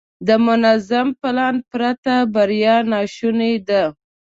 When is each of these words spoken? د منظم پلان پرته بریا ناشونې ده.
د 0.27 0.29
منظم 0.45 1.07
پلان 1.21 1.55
پرته 1.71 2.15
بریا 2.33 2.75
ناشونې 2.91 3.53
ده. 3.67 3.83